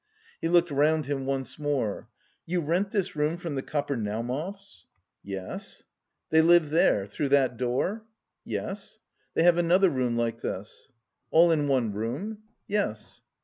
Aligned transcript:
He 0.41 0.49
looked 0.49 0.71
round 0.71 1.05
him 1.05 1.27
once 1.27 1.59
more. 1.59 2.07
"You 2.47 2.59
rent 2.59 2.89
this 2.89 3.15
room 3.15 3.37
from 3.37 3.53
the 3.53 3.61
Kapernaumovs?" 3.61 4.87
"Yes...." 5.21 5.83
"They 6.31 6.41
live 6.41 6.71
there, 6.71 7.05
through 7.05 7.29
that 7.29 7.55
door?" 7.55 8.05
"Yes.... 8.43 8.97
They 9.35 9.43
have 9.43 9.57
another 9.59 9.91
room 9.91 10.15
like 10.17 10.41
this." 10.41 10.91
"All 11.29 11.51
in 11.51 11.67
one 11.67 11.93
room?" 11.93 12.39
"Yes." 12.67 13.21